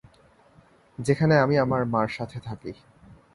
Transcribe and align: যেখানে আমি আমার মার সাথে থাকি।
যেখানে 0.99 1.35
আমি 1.39 1.55
আমার 1.57 1.81
মার 1.85 2.07
সাথে 2.07 2.37
থাকি। 2.39 2.71